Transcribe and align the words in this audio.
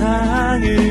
세상을 0.00 0.89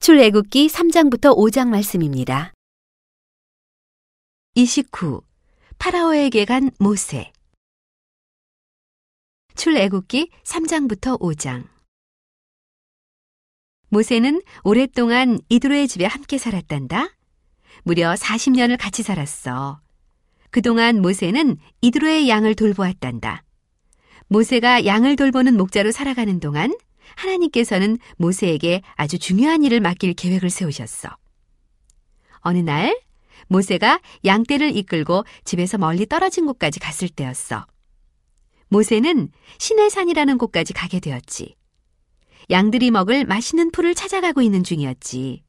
출애굽기 0.00 0.66
3장부터 0.66 1.36
5장 1.36 1.68
말씀입니다. 1.68 2.52
29. 4.56 5.22
파라오에게 5.78 6.44
간 6.44 6.72
모세 6.80 7.30
출애굽기 9.54 10.30
3장부터 10.42 11.20
5장 11.20 11.68
모세는 13.88 14.42
오랫동안 14.64 15.38
이드로의 15.48 15.86
집에 15.86 16.06
함께 16.06 16.36
살았단다. 16.36 17.14
무려 17.84 18.14
40년을 18.14 18.76
같이 18.76 19.04
살았어. 19.04 19.80
그동안 20.50 21.00
모세는 21.00 21.56
이드로의 21.82 22.28
양을 22.28 22.56
돌보았단다. 22.56 23.44
모세가 24.26 24.86
양을 24.86 25.14
돌보는 25.14 25.56
목자로 25.56 25.92
살아가는 25.92 26.40
동안 26.40 26.74
하나님께서는 27.16 27.98
모세에게 28.16 28.82
아주 28.94 29.18
중요한 29.18 29.62
일을 29.62 29.80
맡길 29.80 30.14
계획을 30.14 30.50
세우셨어. 30.50 31.16
어느 32.40 32.58
날 32.58 32.98
모세가 33.48 34.00
양떼를 34.24 34.76
이끌고 34.76 35.24
집에서 35.44 35.78
멀리 35.78 36.06
떨어진 36.06 36.46
곳까지 36.46 36.80
갔을 36.80 37.08
때였어. 37.08 37.66
모세는 38.68 39.30
시내산이라는 39.58 40.38
곳까지 40.38 40.72
가게 40.72 41.00
되었지. 41.00 41.56
양들이 42.50 42.90
먹을 42.90 43.24
맛있는 43.24 43.70
풀을 43.70 43.94
찾아가고 43.94 44.42
있는 44.42 44.64
중이었지. 44.64 45.42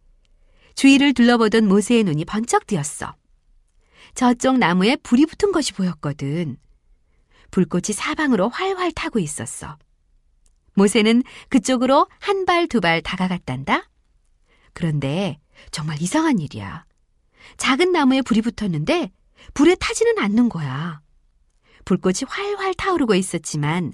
주위를 0.76 1.14
둘러보던 1.14 1.68
모세의 1.68 2.04
눈이 2.04 2.26
번쩍 2.26 2.68
뜨였어. 2.68 3.16
저쪽 4.14 4.58
나무에 4.58 4.96
불이 4.98 5.26
붙은 5.26 5.52
것이 5.52 5.74
보였거든. 5.74 6.58
불꽃이 7.52 7.94
사방으로 7.94 8.50
활활 8.50 8.92
타고 8.92 9.20
있었어. 9.20 9.78
모세는 10.76 11.24
그쪽으로 11.50 12.08
한 12.20 12.46
발, 12.46 12.68
두 12.68 12.80
발 12.82 13.02
다가갔단다. 13.02 13.90
그런데 14.74 15.40
정말 15.72 16.02
이상한 16.02 16.40
일이야. 16.40 16.86
작은 17.58 17.92
나무에 17.92 18.22
불이 18.22 18.42
붙었는데 18.42 19.12
불에 19.54 19.76
타지는 19.76 20.20
않는 20.20 20.50
거야. 20.50 21.02
불꽃이 21.86 22.22
활활 22.28 22.74
타오르고 22.74 23.16
있었지만 23.16 23.94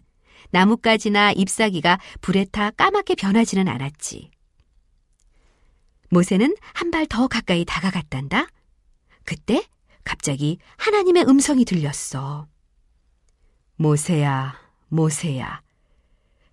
나뭇가지나 0.52 1.34
잎사귀가 1.34 2.00
불에 2.22 2.46
타 2.46 2.72
까맣게 2.72 3.16
변하지는 3.16 3.68
않았지. 3.68 4.32
모세는 6.10 6.56
한 6.74 6.92
발 6.92 7.06
더 7.06 7.28
가까이 7.28 7.64
다가갔단다. 7.64 8.48
그때 9.24 9.64
갑자기 10.04 10.58
하나님의 10.78 11.26
음성이 11.28 11.64
들렸어. 11.64 12.48
모세야, 13.78 14.60
모세야. 14.90 15.62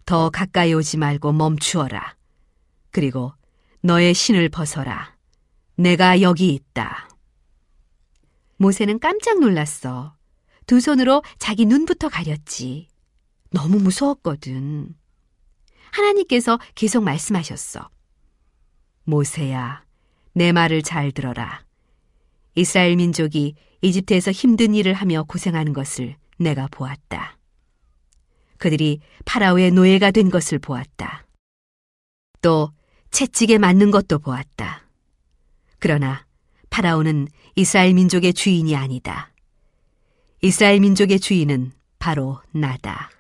더 0.09 0.31
가까이 0.31 0.73
오지 0.73 0.97
말고 0.97 1.33
멈추어라. 1.33 2.17
그리고 2.91 3.35
너의 3.83 4.15
신을 4.15 4.49
벗어라. 4.49 5.15
내가 5.77 6.23
여기 6.23 6.55
있다. 6.55 7.11
모세는 8.57 9.01
깜짝 9.01 9.39
놀랐어. 9.39 10.17
두 10.65 10.81
손으로 10.81 11.23
자기 11.39 11.67
눈부터 11.67 12.09
가렸지. 12.09 12.89
너무 13.51 13.79
무서웠거든. 13.81 14.95
하나님께서 15.91 16.59
계속 16.75 17.05
말씀하셨어. 17.05 17.91
모세야, 19.05 19.85
내 20.33 20.53
말을 20.53 20.81
잘 20.81 21.13
들어라. 21.13 21.67
이스라엘 22.55 22.97
민족이 22.97 23.57
이집트에서 23.83 24.31
힘든 24.31 24.75
일을 24.75 24.95
하며 24.95 25.25
고생하는 25.25 25.75
것을 25.75 26.17
내가 26.39 26.67
보았다. 26.69 27.38
그들이 28.59 29.01
파라오의 29.25 29.71
노예가 29.73 30.11
된 30.11 30.31
것을 30.31 30.59
보았다. 30.59 31.25
또 32.43 32.73
채찍에 33.11 33.59
맞는 33.59 33.91
것도 33.91 34.19
보았다. 34.19 34.85
그러나 35.79 36.27
파라오는 36.71 37.29
이스라엘 37.57 37.95
민족의 37.95 38.35
주인이 38.35 38.77
아니다. 38.77 39.33
이스라엘 40.43 40.81
민족의 40.81 41.19
주인은 41.19 41.73
바로 41.99 42.41
나다. 42.53 43.11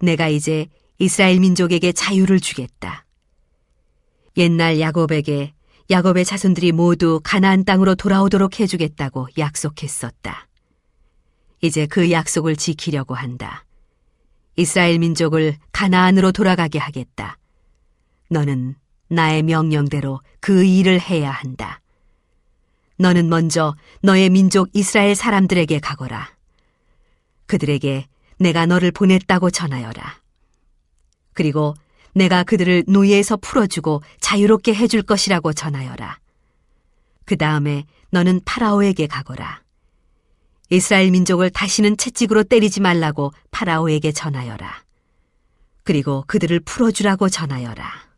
내가 0.00 0.28
이제 0.28 0.66
이스라엘 0.98 1.40
민족에게 1.40 1.92
자유를 1.92 2.40
주겠다. 2.40 3.04
옛날 4.36 4.80
야곱에게 4.80 5.54
야곱의 5.90 6.24
자손들이 6.24 6.72
모두 6.72 7.20
가나안 7.22 7.64
땅으로 7.64 7.94
돌아오도록 7.96 8.60
해주겠다고 8.60 9.28
약속했었다. 9.38 10.46
이제 11.62 11.86
그 11.86 12.10
약속을 12.10 12.56
지키려고 12.56 13.14
한다. 13.14 13.64
이스라엘 14.56 14.98
민족을 14.98 15.56
가나안으로 15.72 16.32
돌아가게 16.32 16.78
하겠다. 16.78 17.38
너는 18.28 18.76
나의 19.08 19.42
명령대로 19.42 20.20
그 20.40 20.64
일을 20.64 21.00
해야 21.00 21.30
한다. 21.30 21.80
너는 22.96 23.28
먼저 23.28 23.74
너의 24.02 24.30
민족 24.30 24.68
이스라엘 24.72 25.14
사람들에게 25.14 25.80
가거라. 25.80 26.30
그들에게 27.46 28.06
내가 28.38 28.66
너를 28.66 28.90
보냈다고 28.90 29.50
전하여라. 29.50 30.20
그리고 31.32 31.74
내가 32.14 32.42
그들을 32.42 32.84
노예에서 32.86 33.36
풀어주고 33.36 34.02
자유롭게 34.20 34.74
해줄 34.74 35.02
것이라고 35.02 35.52
전하여라. 35.52 36.18
그 37.24 37.36
다음에 37.36 37.84
너는 38.10 38.40
파라오에게 38.44 39.06
가거라. 39.06 39.62
이스라엘 40.70 41.10
민족을 41.10 41.50
다시는 41.50 41.96
채찍으로 41.96 42.44
때리지 42.44 42.80
말라고 42.80 43.32
파라오에게 43.50 44.12
전하여라. 44.12 44.84
그리고 45.82 46.24
그들을 46.28 46.60
풀어주라고 46.60 47.28
전하여라. 47.28 48.10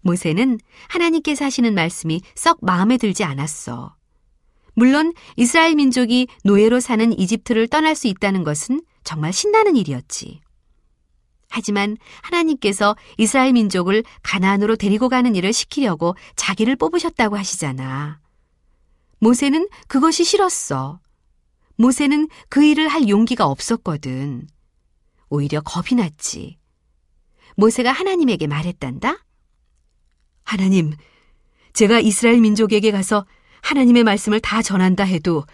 모세는 0.00 0.58
하나님께서 0.88 1.44
하시는 1.44 1.74
말씀이 1.74 2.22
썩 2.34 2.58
마음에 2.62 2.96
들지 2.96 3.24
않았어. 3.24 3.94
물론 4.74 5.12
이스라엘 5.36 5.74
민족이 5.74 6.28
노예로 6.44 6.80
사는 6.80 7.16
이집트를 7.18 7.68
떠날 7.68 7.94
수 7.94 8.08
있다는 8.08 8.42
것은 8.42 8.82
정말 9.04 9.32
신나는 9.32 9.76
일이었지. 9.76 10.40
하지만 11.50 11.98
하나님께서 12.22 12.96
이스라엘 13.18 13.52
민족을 13.52 14.02
가나안으로 14.22 14.76
데리고 14.76 15.10
가는 15.10 15.34
일을 15.34 15.52
시키려고 15.52 16.16
자기를 16.34 16.76
뽑으셨다고 16.76 17.36
하시잖아. 17.36 18.21
모세는 19.22 19.68
그것이 19.86 20.24
싫었어. 20.24 20.98
모세는 21.76 22.28
그 22.48 22.64
일을 22.64 22.88
할 22.88 23.08
용기가 23.08 23.46
없었거든. 23.46 24.48
오히려 25.28 25.60
겁이 25.60 25.94
났지. 25.94 26.58
모세가 27.54 27.92
하나님에게 27.92 28.48
말했단다? 28.48 29.24
하나님, 30.42 30.92
제가 31.72 32.00
이스라엘 32.00 32.40
민족에게 32.40 32.90
가서 32.90 33.24
하나님의 33.60 34.02
말씀을 34.02 34.40
다 34.40 34.60
전한다 34.60 35.04
해도 35.04 35.44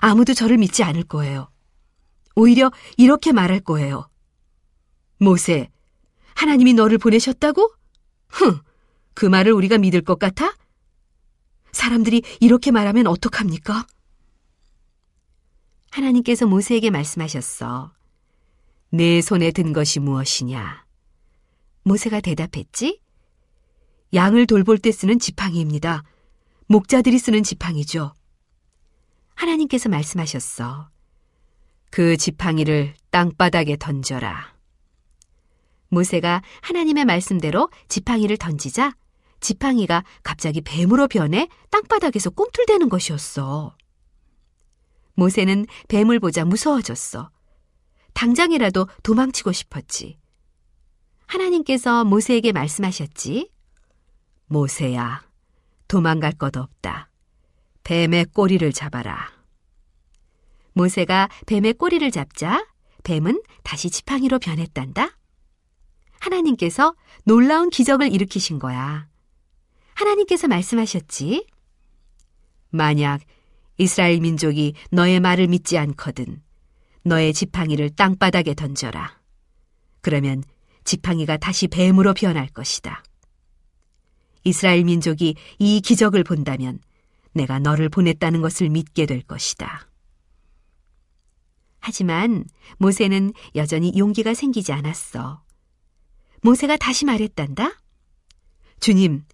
아무도 0.00 0.34
저를 0.34 0.58
믿지 0.58 0.82
않을 0.82 1.04
거예요. 1.04 1.48
오히려 2.36 2.70
이렇게 2.98 3.32
말할 3.32 3.60
거예요. 3.60 4.06
모세, 5.16 5.70
하나님이 6.34 6.74
너를 6.74 6.98
보내셨다고? 6.98 7.72
흥, 8.28 8.60
그 9.14 9.24
말을 9.24 9.52
우리가 9.52 9.78
믿을 9.78 10.02
것 10.02 10.18
같아? 10.18 10.54
사람들이 11.74 12.22
이렇게 12.40 12.70
말하면 12.70 13.06
어떡합니까? 13.06 13.86
하나님께서 15.90 16.46
모세에게 16.46 16.90
말씀하셨어. 16.90 17.92
내 18.90 19.20
손에 19.20 19.50
든 19.50 19.72
것이 19.72 20.00
무엇이냐? 20.00 20.84
모세가 21.82 22.20
대답했지? 22.20 23.00
양을 24.12 24.46
돌볼 24.46 24.78
때 24.78 24.92
쓰는 24.92 25.18
지팡이입니다. 25.18 26.04
목자들이 26.66 27.18
쓰는 27.18 27.42
지팡이죠. 27.42 28.14
하나님께서 29.34 29.88
말씀하셨어. 29.88 30.88
그 31.90 32.16
지팡이를 32.16 32.94
땅바닥에 33.10 33.76
던져라. 33.76 34.54
모세가 35.88 36.42
하나님의 36.62 37.04
말씀대로 37.04 37.68
지팡이를 37.88 38.36
던지자 38.36 38.94
지팡이가 39.44 40.04
갑자기 40.22 40.62
뱀으로 40.62 41.06
변해 41.06 41.48
땅바닥에서 41.70 42.30
꿈틀대는 42.30 42.88
것이었어. 42.88 43.76
모세는 45.14 45.66
뱀을 45.88 46.18
보자 46.18 46.46
무서워졌어. 46.46 47.30
당장이라도 48.14 48.88
도망치고 49.02 49.52
싶었지. 49.52 50.18
하나님께서 51.26 52.04
모세에게 52.04 52.52
말씀하셨지. 52.52 53.50
모세야, 54.46 55.22
도망갈 55.88 56.32
것 56.32 56.56
없다. 56.56 57.10
뱀의 57.84 58.26
꼬리를 58.32 58.72
잡아라. 58.72 59.30
모세가 60.72 61.28
뱀의 61.46 61.74
꼬리를 61.74 62.10
잡자 62.10 62.66
뱀은 63.02 63.42
다시 63.62 63.90
지팡이로 63.90 64.38
변했단다. 64.38 65.18
하나님께서 66.18 66.94
놀라운 67.24 67.68
기적을 67.68 68.10
일으키신 68.10 68.58
거야. 68.58 69.06
하나님께서 69.94 70.48
말씀하셨지. 70.48 71.46
만약 72.70 73.20
이스라엘 73.78 74.20
민족이 74.20 74.74
너의 74.90 75.20
말을 75.20 75.48
믿지 75.48 75.78
않거든 75.78 76.42
너의 77.02 77.32
지팡이를 77.32 77.90
땅바닥에 77.90 78.54
던져라. 78.54 79.20
그러면 80.00 80.42
지팡이가 80.84 81.36
다시 81.38 81.68
뱀으로 81.68 82.14
변할 82.14 82.48
것이다. 82.48 83.02
이스라엘 84.44 84.84
민족이 84.84 85.36
이 85.58 85.80
기적을 85.80 86.24
본다면 86.24 86.78
내가 87.32 87.58
너를 87.58 87.88
보냈다는 87.88 88.42
것을 88.42 88.68
믿게 88.68 89.06
될 89.06 89.22
것이다. 89.22 89.88
하지만 91.80 92.44
모세는 92.78 93.32
여전히 93.54 93.92
용기가 93.96 94.34
생기지 94.34 94.72
않았어. 94.72 95.42
모세가 96.42 96.76
다시 96.76 97.04
말했단다. 97.04 97.78
주님, 98.80 99.24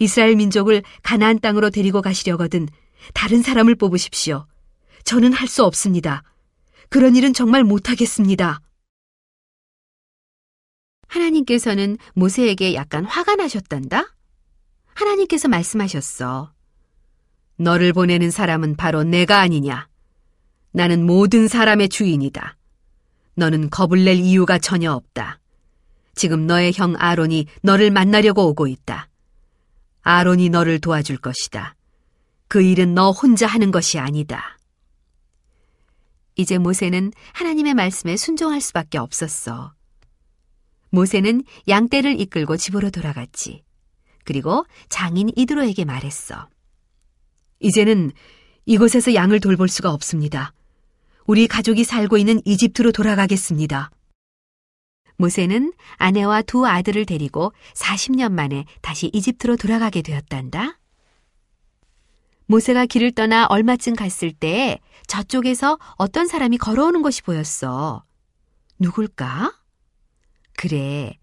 이스라엘 0.00 0.34
민족을 0.34 0.82
가나안 1.02 1.38
땅으로 1.38 1.70
데리고 1.70 2.02
가시려거든 2.02 2.68
다른 3.14 3.42
사람을 3.42 3.76
뽑으십시오. 3.76 4.46
저는 5.04 5.32
할 5.32 5.46
수 5.46 5.62
없습니다. 5.64 6.22
그런 6.88 7.14
일은 7.16 7.32
정말 7.34 7.62
못하겠습니다. 7.64 8.60
하나님께서는 11.06 11.98
모세에게 12.14 12.74
약간 12.74 13.04
화가 13.04 13.36
나셨단다? 13.36 14.14
하나님께서 14.94 15.48
말씀하셨어. 15.48 16.52
너를 17.56 17.92
보내는 17.92 18.30
사람은 18.30 18.76
바로 18.76 19.04
내가 19.04 19.40
아니냐. 19.40 19.88
나는 20.72 21.04
모든 21.04 21.46
사람의 21.46 21.90
주인이다. 21.90 22.56
너는 23.34 23.68
겁을 23.70 24.04
낼 24.04 24.16
이유가 24.16 24.58
전혀 24.58 24.92
없다. 24.92 25.40
지금 26.14 26.46
너의 26.46 26.72
형 26.74 26.94
아론이 26.96 27.46
너를 27.62 27.90
만나려고 27.90 28.46
오고 28.48 28.66
있다. 28.66 29.09
아론이 30.02 30.48
너를 30.48 30.80
도와줄 30.80 31.18
것이다. 31.18 31.74
그 32.48 32.62
일은 32.62 32.94
너 32.94 33.10
혼자 33.10 33.46
하는 33.46 33.70
것이 33.70 33.98
아니다. 33.98 34.58
이제 36.36 36.58
모세는 36.58 37.12
하나님의 37.32 37.74
말씀에 37.74 38.16
순종할 38.16 38.60
수밖에 38.60 38.98
없었어. 38.98 39.74
모세는 40.90 41.44
양떼를 41.68 42.20
이끌고 42.20 42.56
집으로 42.56 42.90
돌아갔지. 42.90 43.62
그리고 44.24 44.64
장인 44.88 45.30
이드로에게 45.36 45.84
말했어. 45.84 46.48
이제는 47.60 48.12
이곳에서 48.64 49.14
양을 49.14 49.40
돌볼 49.40 49.68
수가 49.68 49.92
없습니다. 49.92 50.52
우리 51.26 51.46
가족이 51.46 51.84
살고 51.84 52.18
있는 52.18 52.40
이집트로 52.44 52.92
돌아가겠습니다. 52.92 53.90
모세는 55.20 55.74
아내와 55.96 56.40
두 56.40 56.66
아들을 56.66 57.04
데리고 57.04 57.52
40년 57.74 58.32
만에 58.32 58.64
다시 58.80 59.10
이집트로 59.12 59.56
돌아가게 59.56 60.00
되었단다. 60.00 60.78
모세가 62.46 62.86
길을 62.86 63.12
떠나 63.12 63.46
얼마쯤 63.46 63.94
갔을 63.96 64.32
때 64.32 64.80
저쪽에서 65.06 65.78
어떤 65.96 66.26
사람이 66.26 66.56
걸어오는 66.56 67.02
것이 67.02 67.22
보였어. 67.22 68.02
누굴까? 68.78 69.52
그래, 70.56 71.18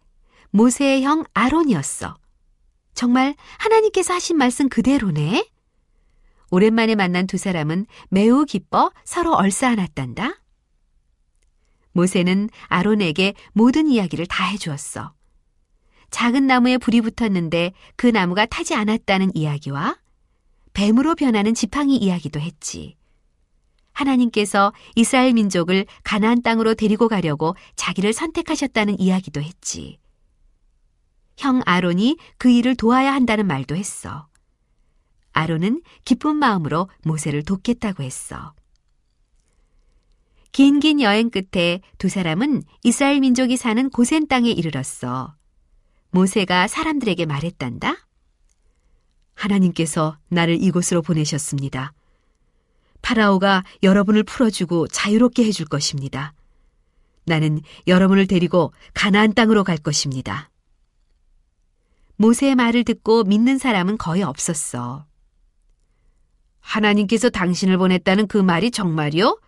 모세의 0.51 1.03
형 1.03 1.23
아론이었어. 1.33 2.17
정말 2.93 3.35
하나님께서 3.57 4.13
하신 4.13 4.37
말씀 4.37 4.69
그대로네. 4.69 5.49
오랜만에 6.51 6.93
만난 6.93 7.25
두 7.25 7.37
사람은 7.37 7.87
매우 8.09 8.45
기뻐 8.45 8.91
서로 9.03 9.33
얼싸안았단다. 9.33 10.39
모세는 11.97 12.49
아론에게 12.67 13.33
모든 13.53 13.87
이야기를 13.87 14.27
다 14.27 14.45
해주었어. 14.45 15.13
작은 16.11 16.45
나무에 16.45 16.77
불이 16.77 17.01
붙었는데 17.01 17.73
그 17.95 18.05
나무가 18.05 18.45
타지 18.45 18.75
않았다는 18.75 19.35
이야기와 19.35 19.97
뱀으로 20.73 21.15
변하는 21.15 21.55
지팡이 21.55 21.97
이야기도 21.97 22.39
했지. 22.39 22.95
하나님께서 23.93 24.73
이스라엘 24.95 25.33
민족을 25.33 25.87
가나안 26.03 26.43
땅으로 26.43 26.75
데리고 26.75 27.07
가려고 27.07 27.55
자기를 27.75 28.13
선택하셨다는 28.13 28.99
이야기도 28.99 29.41
했지. 29.41 29.97
형 31.35 31.61
아론이 31.65 32.17
그 32.37 32.49
일을 32.51 32.75
도와야 32.75 33.11
한다는 33.11 33.47
말도 33.47 33.75
했어. 33.75 34.27
아론은 35.33 35.81
기쁜 36.05 36.35
마음으로 36.35 36.89
모세를 37.03 37.43
돕겠다고 37.43 38.03
했어. 38.03 38.53
긴긴 40.57 41.01
여행 41.01 41.29
끝에 41.29 41.81
두 41.99 42.09
사람은 42.09 42.63
이스라엘 42.81 43.19
민족이 43.19 43.57
사는 43.57 43.91
고센 43.91 44.25
땅에 44.25 44.49
이르렀어. 44.49 45.35
모세가 46.09 46.67
사람들에게 46.67 47.27
말했단다. 47.27 47.95
하나님께서 49.35 50.17
나를 50.29 50.59
이곳으로 50.59 51.03
보내셨습니다. 51.03 51.93
파라오가 53.03 53.65
여러분을 53.83 54.23
풀어주고 54.23 54.87
자유롭게 54.87 55.45
해줄 55.45 55.67
것입니다. 55.67 56.33
나는 57.25 57.61
여러분을 57.85 58.25
데리고 58.25 58.73
가나안 58.95 59.35
땅으로 59.35 59.63
갈 59.63 59.77
것입니다. 59.77 60.49
모세의 62.15 62.55
말을 62.55 62.83
듣고 62.83 63.25
믿는 63.25 63.59
사람은 63.59 63.99
거의 63.99 64.23
없었어. 64.23 65.05
하나님께서 66.61 67.29
당신을 67.29 67.77
보냈다는 67.77 68.25
그 68.25 68.39
말이 68.39 68.71
정말이요? 68.71 69.39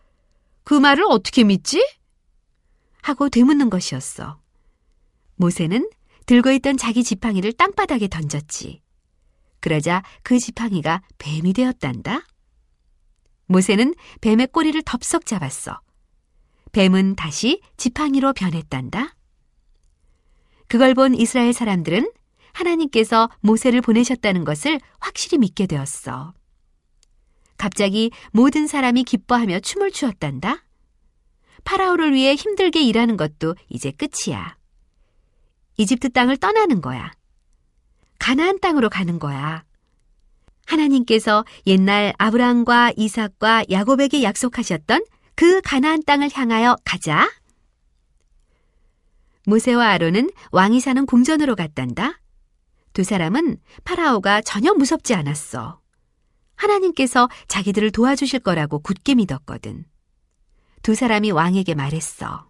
그 0.69 0.75
말을 0.75 1.03
어떻게 1.07 1.43
믿지? 1.43 1.83
하고 3.01 3.27
되묻는 3.27 3.71
것이었어. 3.71 4.39
모세는 5.35 5.89
들고 6.27 6.51
있던 6.51 6.77
자기 6.77 7.03
지팡이를 7.03 7.53
땅바닥에 7.53 8.07
던졌지. 8.07 8.83
그러자 9.61 10.03
그 10.21 10.37
지팡이가 10.37 11.01
뱀이 11.17 11.53
되었단다. 11.53 12.21
모세는 13.47 13.95
뱀의 14.21 14.49
꼬리를 14.51 14.79
덥석 14.83 15.25
잡았어. 15.25 15.81
뱀은 16.71 17.15
다시 17.15 17.61
지팡이로 17.75 18.33
변했단다. 18.33 19.15
그걸 20.67 20.93
본 20.93 21.15
이스라엘 21.15 21.51
사람들은 21.51 22.11
하나님께서 22.53 23.27
모세를 23.39 23.81
보내셨다는 23.81 24.43
것을 24.43 24.79
확실히 24.99 25.39
믿게 25.39 25.65
되었어. 25.65 26.35
갑자기 27.59 28.09
모든 28.31 28.65
사람이 28.67 29.03
기뻐하며 29.03 29.59
춤을 29.59 29.91
추었단다. 29.91 30.63
파라오를 31.65 32.13
위해 32.13 32.33
힘들게 32.33 32.81
일하는 32.81 33.17
것도 33.17 33.55
이제 33.67 33.91
끝이야. 33.91 34.57
이집트 35.77 36.09
땅을 36.09 36.37
떠나는 36.37 36.81
거야. 36.81 37.11
가나안 38.17 38.59
땅으로 38.59 38.89
가는 38.89 39.19
거야. 39.19 39.65
하나님께서 40.65 41.45
옛날 41.67 42.13
아브라함과 42.17 42.93
이삭과 42.95 43.65
야곱에게 43.69 44.23
약속하셨던 44.23 45.03
그 45.35 45.61
가나안 45.61 46.03
땅을 46.03 46.29
향하여 46.33 46.77
가자. 46.85 47.29
모세와 49.45 49.89
아론은 49.89 50.29
왕이 50.51 50.79
사는 50.79 51.05
궁전으로 51.05 51.55
갔단다. 51.55 52.21
두 52.93 53.03
사람은 53.03 53.57
파라오가 53.83 54.41
전혀 54.41 54.73
무섭지 54.73 55.13
않았어. 55.13 55.81
하나님께서 56.59 57.29
자기들을 57.47 57.91
도와주실 57.91 58.41
거라고 58.41 58.79
굳게 58.79 59.15
믿었거든. 59.15 59.85
두 60.81 60.93
사람이 60.93 61.31
왕에게 61.31 61.73
말했어. 61.73 62.49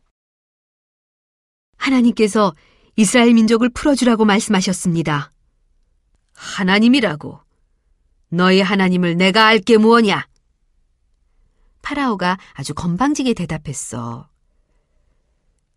하나님께서 1.78 2.56
이스라엘 2.96 3.34
민족을 3.34 3.70
풀어주라고 3.70 4.26
말씀하셨습니다. 4.26 5.32
하나님이라고. 6.34 7.40
너희 8.30 8.62
하나님을 8.62 9.16
내가 9.16 9.46
알게 9.46 9.78
무엇냐? 9.78 10.28
파라오가 11.82 12.38
아주 12.54 12.74
건방지게 12.74 13.34
대답했어. 13.36 14.28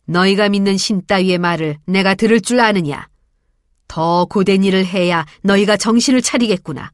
너희가 0.06 0.48
믿는 0.48 0.76
신 0.78 1.04
따위의 1.06 1.38
말을 1.38 1.78
내가 1.86 2.14
들을 2.14 2.40
줄 2.40 2.60
아느냐? 2.60 3.08
더 3.88 4.24
고된 4.24 4.64
일을 4.64 4.86
해야 4.86 5.26
너희가 5.42 5.76
정신을 5.76 6.22
차리겠구나. 6.22 6.92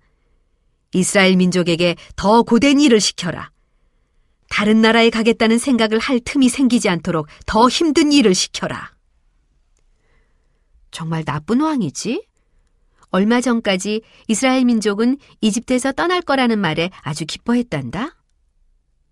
이스라엘 0.94 1.36
민족에게 1.36 1.96
더 2.16 2.42
고된 2.42 2.80
일을 2.80 3.00
시켜라. 3.00 3.50
다른 4.48 4.80
나라에 4.80 5.10
가겠다는 5.10 5.58
생각을 5.58 5.98
할 5.98 6.20
틈이 6.20 6.48
생기지 6.48 6.88
않도록 6.88 7.26
더 7.46 7.68
힘든 7.68 8.12
일을 8.12 8.34
시켜라. 8.34 8.92
정말 10.90 11.24
나쁜 11.24 11.60
왕이지? 11.60 12.26
얼마 13.10 13.40
전까지 13.40 14.02
이스라엘 14.26 14.64
민족은 14.64 15.18
이집트에서 15.40 15.92
떠날 15.92 16.22
거라는 16.22 16.58
말에 16.58 16.90
아주 17.02 17.24
기뻐했단다. 17.26 18.16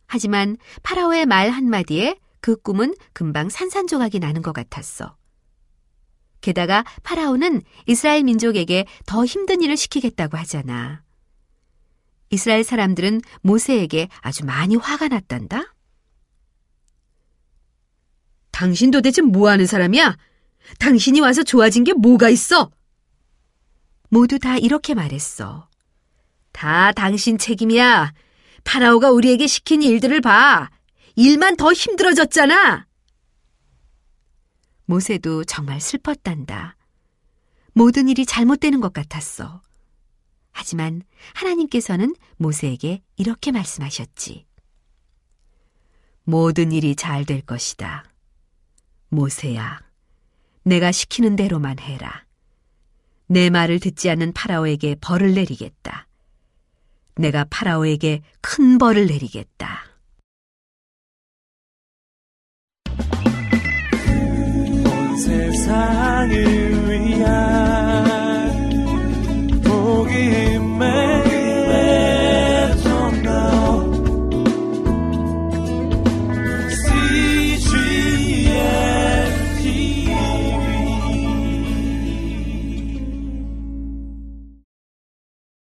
하지만 0.06 0.56
파라오의 0.83 1.26
말 1.26 1.50
한마디에 1.50 2.18
그 2.40 2.56
꿈은 2.56 2.95
금방 3.12 3.49
산산조각이 3.49 4.18
나는 4.18 4.42
것 4.42 4.52
같았어. 4.52 5.16
게다가 6.40 6.85
파라오는 7.02 7.62
이스라엘 7.87 8.23
민족에게 8.23 8.87
더 9.04 9.25
힘든 9.25 9.62
일을 9.62 9.76
시키겠다고 9.76 10.37
하잖아. 10.37 11.02
이스라엘 12.30 12.64
사람들은 12.64 13.21
모세에게 13.42 14.09
아주 14.21 14.45
많이 14.45 14.76
화가 14.76 15.09
났단다. 15.09 15.75
당신 18.50 18.90
도대체 18.90 19.23
뭐 19.23 19.50
하는 19.50 19.66
사람이야? 19.66 20.16
당신이 20.78 21.21
와서 21.21 21.42
좋아진 21.42 21.85
게 21.85 21.92
뭐가 21.92 22.28
있어? 22.30 22.71
모두 24.09 24.38
다 24.38 24.56
이렇게 24.56 24.95
말했어. 24.95 25.68
다 26.52 26.92
당신 26.92 27.38
책임이야. 27.38 28.12
파라오가 28.64 29.11
우리에게 29.11 29.47
시킨 29.47 29.83
일들을 29.83 30.21
봐. 30.21 30.71
일만 31.14 31.56
더 31.56 31.73
힘들어졌잖아. 31.73 32.87
모세도 34.87 35.45
정말 35.45 35.80
슬펐단다. 35.80 36.76
모든 37.73 38.09
일이 38.09 38.25
잘못되는 38.25 38.80
것 38.80 38.92
같았어. 38.92 39.61
하지만 40.58 41.02
하나님께서는 41.34 42.16
모세에게 42.38 43.02
이렇게 43.16 43.52
말씀하셨지. 43.52 44.46
모든 46.25 46.72
일이 46.72 46.96
잘 46.96 47.26
될 47.26 47.42
것이다. 47.42 48.04
모세야, 49.10 49.82
내가 50.62 50.92
시키는 50.92 51.36
대로만 51.36 51.78
해라. 51.78 52.25
내 53.26 53.50
말을 53.50 53.80
듣지 53.80 54.08
않는 54.08 54.32
파라오에게 54.32 54.96
벌을 55.00 55.34
내리겠다. 55.34 56.08
내가 57.16 57.44
파라오에게 57.50 58.22
큰 58.40 58.78
벌을 58.78 59.06
내리겠다. 59.06 59.84
온 64.86 65.16
세상을 65.18 66.66